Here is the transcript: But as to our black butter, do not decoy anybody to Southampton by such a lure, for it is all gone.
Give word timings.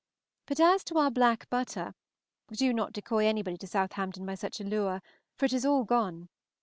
But 0.47 0.59
as 0.59 0.83
to 0.85 0.97
our 0.97 1.11
black 1.11 1.47
butter, 1.51 1.93
do 2.51 2.73
not 2.73 2.91
decoy 2.91 3.27
anybody 3.27 3.55
to 3.57 3.67
Southampton 3.67 4.25
by 4.25 4.33
such 4.33 4.59
a 4.59 4.63
lure, 4.63 5.03
for 5.35 5.45
it 5.45 5.53
is 5.53 5.63
all 5.63 5.83
gone. 5.83 6.27